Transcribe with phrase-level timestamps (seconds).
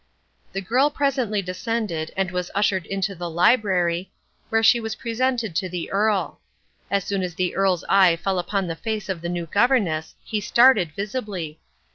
[0.51, 4.09] The girl presently descended and was ushered into the library,
[4.49, 6.39] where she was presented to the Earl.
[6.89, 10.41] As soon as the Earl's eye fell upon the face of the new governess he
[10.41, 11.59] started visibly.